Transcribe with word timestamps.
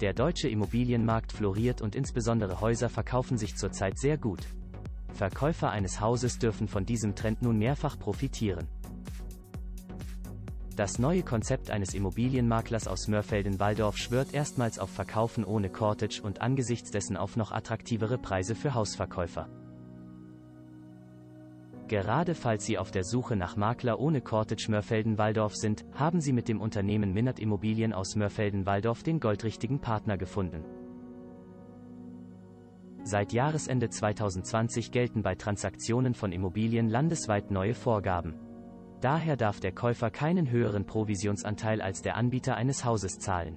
Der 0.00 0.12
deutsche 0.12 0.48
Immobilienmarkt 0.48 1.32
floriert 1.32 1.80
und 1.80 1.94
insbesondere 1.94 2.60
Häuser 2.60 2.88
verkaufen 2.88 3.38
sich 3.38 3.56
zurzeit 3.56 3.98
sehr 3.98 4.18
gut. 4.18 4.40
Verkäufer 5.12 5.70
eines 5.70 6.00
Hauses 6.00 6.38
dürfen 6.38 6.66
von 6.66 6.84
diesem 6.84 7.14
Trend 7.14 7.42
nun 7.42 7.58
mehrfach 7.58 7.98
profitieren. 7.98 8.66
Das 10.74 10.98
neue 10.98 11.22
Konzept 11.22 11.70
eines 11.70 11.94
Immobilienmaklers 11.94 12.88
aus 12.88 13.06
Mörfelden-Walldorf 13.06 13.96
schwört 13.96 14.34
erstmals 14.34 14.80
auf 14.80 14.90
Verkaufen 14.90 15.44
ohne 15.44 15.70
Cortage 15.70 16.20
und 16.20 16.40
angesichts 16.40 16.90
dessen 16.90 17.16
auf 17.16 17.36
noch 17.36 17.52
attraktivere 17.52 18.18
Preise 18.18 18.56
für 18.56 18.74
Hausverkäufer. 18.74 19.48
Gerade 21.94 22.34
falls 22.34 22.66
Sie 22.66 22.76
auf 22.76 22.90
der 22.90 23.04
Suche 23.04 23.36
nach 23.36 23.54
Makler 23.54 24.00
ohne 24.00 24.20
Cortage 24.20 24.68
Mörfelden-Walldorf 24.68 25.54
sind, 25.54 25.84
haben 25.92 26.20
Sie 26.20 26.32
mit 26.32 26.48
dem 26.48 26.60
Unternehmen 26.60 27.14
Minnert 27.14 27.38
Immobilien 27.38 27.92
aus 27.92 28.16
Mörfelden-Walldorf 28.16 29.04
den 29.04 29.20
goldrichtigen 29.20 29.78
Partner 29.78 30.18
gefunden. 30.18 30.64
Seit 33.04 33.32
Jahresende 33.32 33.90
2020 33.90 34.90
gelten 34.90 35.22
bei 35.22 35.36
Transaktionen 35.36 36.14
von 36.14 36.32
Immobilien 36.32 36.88
landesweit 36.88 37.52
neue 37.52 37.74
Vorgaben. 37.74 38.34
Daher 39.00 39.36
darf 39.36 39.60
der 39.60 39.70
Käufer 39.70 40.10
keinen 40.10 40.50
höheren 40.50 40.86
Provisionsanteil 40.86 41.80
als 41.80 42.02
der 42.02 42.16
Anbieter 42.16 42.56
eines 42.56 42.84
Hauses 42.84 43.20
zahlen. 43.20 43.56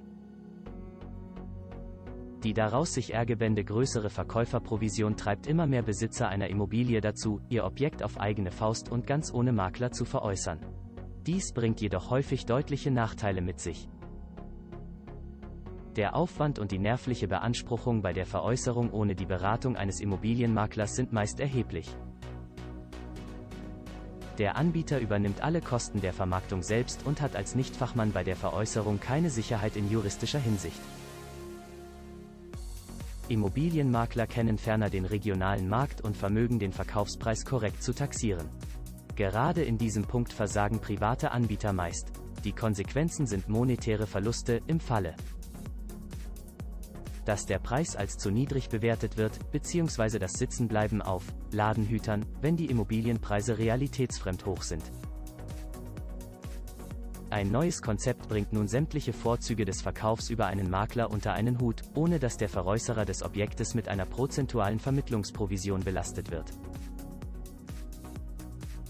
Die 2.47 2.53
daraus 2.53 2.93
sich 2.93 3.13
ergebende 3.13 3.61
größere 3.61 4.09
Verkäuferprovision 4.09 5.17
treibt 5.17 5.47
immer 5.47 5.67
mehr 5.67 5.81
Besitzer 5.81 6.29
einer 6.29 6.47
Immobilie 6.47 7.01
dazu, 7.01 7.41
ihr 7.49 7.65
Objekt 7.65 8.01
auf 8.01 8.17
eigene 8.21 8.51
Faust 8.51 8.89
und 8.89 9.05
ganz 9.05 9.33
ohne 9.33 9.51
Makler 9.51 9.91
zu 9.91 10.05
veräußern. 10.05 10.65
Dies 11.25 11.51
bringt 11.51 11.81
jedoch 11.81 12.09
häufig 12.09 12.45
deutliche 12.45 12.89
Nachteile 12.89 13.41
mit 13.41 13.59
sich. 13.59 13.89
Der 15.97 16.15
Aufwand 16.15 16.57
und 16.57 16.71
die 16.71 16.79
nervliche 16.79 17.27
Beanspruchung 17.27 18.01
bei 18.01 18.13
der 18.13 18.25
Veräußerung 18.25 18.93
ohne 18.93 19.13
die 19.13 19.25
Beratung 19.25 19.75
eines 19.75 19.99
Immobilienmaklers 19.99 20.95
sind 20.95 21.11
meist 21.11 21.41
erheblich. 21.41 21.93
Der 24.37 24.55
Anbieter 24.55 25.01
übernimmt 25.01 25.41
alle 25.41 25.59
Kosten 25.59 25.99
der 25.99 26.13
Vermarktung 26.13 26.63
selbst 26.63 27.05
und 27.05 27.19
hat 27.19 27.35
als 27.35 27.55
Nichtfachmann 27.55 28.13
bei 28.13 28.23
der 28.23 28.37
Veräußerung 28.37 29.01
keine 29.01 29.31
Sicherheit 29.31 29.75
in 29.75 29.91
juristischer 29.91 30.39
Hinsicht. 30.39 30.79
Immobilienmakler 33.29 34.27
kennen 34.27 34.57
ferner 34.57 34.89
den 34.89 35.05
regionalen 35.05 35.67
Markt 35.67 36.01
und 36.01 36.15
vermögen 36.15 36.59
den 36.59 36.71
Verkaufspreis 36.71 37.45
korrekt 37.45 37.83
zu 37.83 37.93
taxieren. 37.93 38.49
Gerade 39.15 39.63
in 39.63 39.77
diesem 39.77 40.03
Punkt 40.03 40.31
versagen 40.31 40.79
private 40.79 41.31
Anbieter 41.31 41.73
meist. 41.73 42.11
Die 42.43 42.53
Konsequenzen 42.53 43.27
sind 43.27 43.49
monetäre 43.49 44.07
Verluste 44.07 44.61
im 44.67 44.79
Falle 44.79 45.15
dass 47.27 47.45
der 47.45 47.59
Preis 47.59 47.97
als 47.97 48.17
zu 48.17 48.31
niedrig 48.31 48.69
bewertet 48.69 49.17
wird, 49.17 49.51
bzw. 49.51 50.17
das 50.17 50.33
Sitzenbleiben 50.33 51.01
auf 51.01 51.25
Ladenhütern, 51.51 52.25
wenn 52.39 52.55
die 52.55 52.67
Immobilienpreise 52.67 53.57
realitätsfremd 53.57 54.45
hoch 54.45 54.61
sind. 54.61 54.83
Ein 57.29 57.51
neues 57.51 57.81
Konzept 57.81 58.29
bringt 58.29 58.53
nun 58.53 58.69
sämtliche 58.69 59.11
Vorzüge 59.11 59.65
des 59.65 59.81
Verkaufs 59.81 60.29
über 60.29 60.45
einen 60.45 60.69
Makler 60.69 61.11
unter 61.11 61.33
einen 61.33 61.59
Hut, 61.59 61.81
ohne 61.93 62.19
dass 62.19 62.37
der 62.37 62.47
Veräußerer 62.47 63.03
des 63.03 63.21
Objektes 63.21 63.75
mit 63.75 63.89
einer 63.89 64.05
prozentualen 64.05 64.79
Vermittlungsprovision 64.79 65.81
belastet 65.83 66.31
wird. 66.31 66.53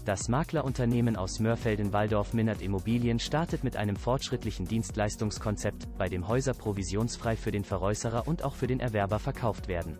Das 0.04 0.28
Maklerunternehmen 0.28 1.16
aus 1.16 1.40
Mörfelden-Walldorf 1.40 2.32
Minnert 2.32 2.62
Immobilien 2.62 3.18
startet 3.18 3.64
mit 3.64 3.76
einem 3.76 3.96
fortschrittlichen 3.96 4.66
Dienstleistungskonzept, 4.66 5.98
bei 5.98 6.08
dem 6.08 6.28
Häuser 6.28 6.54
provisionsfrei 6.54 7.36
für 7.36 7.50
den 7.50 7.64
Veräußerer 7.64 8.28
und 8.28 8.44
auch 8.44 8.54
für 8.54 8.68
den 8.68 8.78
Erwerber 8.78 9.18
verkauft 9.18 9.66
werden. 9.66 9.98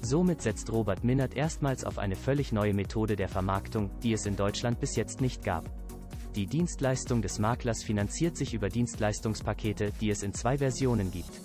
Somit 0.00 0.42
setzt 0.42 0.70
Robert 0.72 1.04
Minnert 1.04 1.36
erstmals 1.36 1.84
auf 1.84 1.96
eine 1.96 2.16
völlig 2.16 2.50
neue 2.50 2.74
Methode 2.74 3.14
der 3.14 3.28
Vermarktung, 3.28 3.88
die 4.02 4.12
es 4.12 4.26
in 4.26 4.34
Deutschland 4.34 4.80
bis 4.80 4.96
jetzt 4.96 5.20
nicht 5.20 5.44
gab. 5.44 5.70
Die 6.34 6.46
Dienstleistung 6.46 7.22
des 7.22 7.38
Maklers 7.38 7.82
finanziert 7.82 8.36
sich 8.36 8.54
über 8.54 8.68
Dienstleistungspakete, 8.68 9.92
die 10.00 10.10
es 10.10 10.22
in 10.22 10.32
zwei 10.32 10.58
Versionen 10.58 11.10
gibt. 11.10 11.40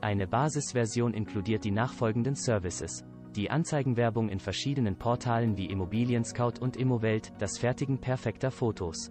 Eine 0.00 0.26
Basisversion 0.26 1.14
inkludiert 1.14 1.64
die 1.64 1.70
nachfolgenden 1.70 2.36
Services 2.36 3.04
die 3.34 3.50
Anzeigenwerbung 3.50 4.28
in 4.28 4.38
verschiedenen 4.38 4.96
Portalen 4.96 5.56
wie 5.56 5.66
Immobilien 5.66 6.24
Scout 6.24 6.60
und 6.60 6.76
Immowelt, 6.76 7.32
das 7.38 7.58
Fertigen 7.58 7.98
perfekter 7.98 8.50
Fotos. 8.50 9.10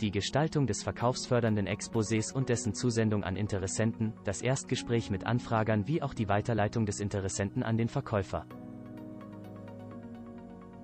Die 0.00 0.10
Gestaltung 0.10 0.66
des 0.66 0.82
verkaufsfördernden 0.82 1.68
Exposés 1.68 2.32
und 2.32 2.48
dessen 2.48 2.74
Zusendung 2.74 3.22
an 3.22 3.36
Interessenten, 3.36 4.12
das 4.24 4.42
Erstgespräch 4.42 5.10
mit 5.10 5.24
Anfragern 5.24 5.86
wie 5.86 6.02
auch 6.02 6.14
die 6.14 6.28
Weiterleitung 6.28 6.84
des 6.86 7.00
Interessenten 7.00 7.62
an 7.62 7.76
den 7.76 7.88
Verkäufer. 7.88 8.46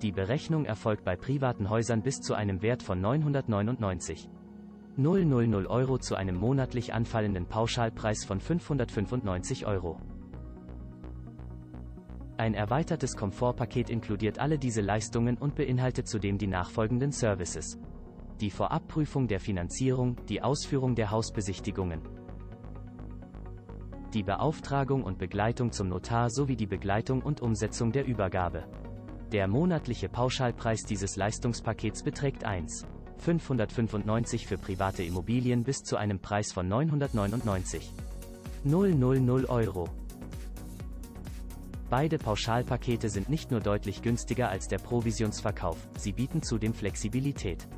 Die 0.01 0.11
Berechnung 0.11 0.65
erfolgt 0.65 1.03
bei 1.05 1.15
privaten 1.15 1.69
Häusern 1.69 2.01
bis 2.01 2.21
zu 2.21 2.33
einem 2.33 2.63
Wert 2.63 2.81
von 2.81 2.99
999. 2.99 4.29
000 4.97 5.67
Euro 5.67 5.99
zu 5.99 6.15
einem 6.15 6.35
monatlich 6.35 6.93
anfallenden 6.93 7.45
Pauschalpreis 7.45 8.25
von 8.25 8.39
595 8.39 9.67
Euro. 9.67 9.99
Ein 12.37 12.55
erweitertes 12.55 13.15
Komfortpaket 13.15 13.91
inkludiert 13.91 14.39
alle 14.39 14.57
diese 14.57 14.81
Leistungen 14.81 15.37
und 15.37 15.53
beinhaltet 15.53 16.07
zudem 16.07 16.39
die 16.39 16.47
nachfolgenden 16.47 17.11
Services. 17.11 17.77
Die 18.39 18.49
Vorabprüfung 18.49 19.27
der 19.27 19.39
Finanzierung, 19.39 20.15
die 20.27 20.41
Ausführung 20.41 20.95
der 20.95 21.11
Hausbesichtigungen, 21.11 22.01
die 24.15 24.23
Beauftragung 24.23 25.03
und 25.03 25.19
Begleitung 25.19 25.71
zum 25.71 25.87
Notar 25.87 26.31
sowie 26.31 26.55
die 26.55 26.65
Begleitung 26.65 27.21
und 27.21 27.39
Umsetzung 27.41 27.91
der 27.91 28.05
Übergabe. 28.05 28.65
Der 29.31 29.47
monatliche 29.47 30.09
Pauschalpreis 30.09 30.83
dieses 30.83 31.15
Leistungspakets 31.15 32.03
beträgt 32.03 32.43
1. 32.43 32.85
595 33.19 34.45
für 34.45 34.57
private 34.57 35.03
Immobilien 35.03 35.63
bis 35.63 35.83
zu 35.83 35.95
einem 35.95 36.19
Preis 36.19 36.51
von 36.51 36.67
999. 36.67 37.93
000 38.65 39.45
Euro. 39.47 39.87
Beide 41.89 42.17
Pauschalpakete 42.17 43.09
sind 43.09 43.29
nicht 43.29 43.51
nur 43.51 43.61
deutlich 43.61 44.01
günstiger 44.01 44.49
als 44.49 44.67
der 44.67 44.79
Provisionsverkauf, 44.79 45.77
sie 45.97 46.11
bieten 46.11 46.43
zudem 46.43 46.73
Flexibilität. 46.73 47.69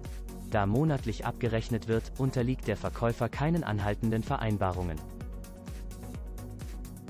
Da 0.50 0.66
monatlich 0.66 1.24
abgerechnet 1.28 1.88
wird, 1.88 2.14
unterliegt 2.18 2.68
der 2.68 2.78
Verkäufer 2.78 3.30
keinen 3.30 3.64
anhaltenden 3.64 4.24
Vereinbarungen, 4.24 4.98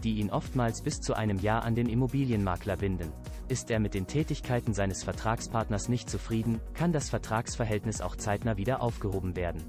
die 0.03 0.15
ihn 0.15 0.31
oftmals 0.31 0.81
bis 0.81 0.99
zu 0.99 1.13
einem 1.13 1.39
Jahr 1.39 1.63
an 1.63 1.75
den 1.75 1.87
Immobilienmakler 1.87 2.75
binden. 2.75 3.09
Ist 3.47 3.71
er 3.71 3.79
mit 3.79 3.93
den 3.93 4.07
Tätigkeiten 4.07 4.73
seines 4.73 5.03
Vertragspartners 5.03 5.89
nicht 5.89 6.09
zufrieden, 6.09 6.59
kann 6.73 6.93
das 6.93 7.09
Vertragsverhältnis 7.09 8.01
auch 8.01 8.15
zeitnah 8.15 8.57
wieder 8.57 8.81
aufgehoben 8.81 9.35
werden. 9.35 9.63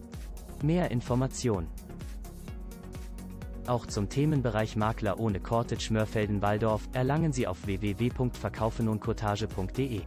Mehr 0.62 0.90
Information 0.90 1.66
auch 3.66 3.86
zum 3.86 4.10
Themenbereich 4.10 4.76
Makler 4.76 5.18
ohne 5.18 5.40
Cortage 5.40 5.90
Mörfelden-Walldorf 5.90 6.86
erlangen 6.92 7.32
Sie 7.32 7.46
auf 7.46 7.66
www.verkaufenundcourtage.de. 7.66 10.02